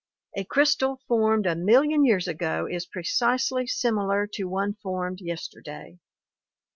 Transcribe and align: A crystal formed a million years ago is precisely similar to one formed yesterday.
A 0.35 0.43
crystal 0.43 0.99
formed 1.07 1.45
a 1.45 1.53
million 1.55 2.03
years 2.03 2.27
ago 2.27 2.67
is 2.67 2.87
precisely 2.87 3.67
similar 3.67 4.25
to 4.33 4.45
one 4.45 4.73
formed 4.81 5.19
yesterday. 5.21 5.99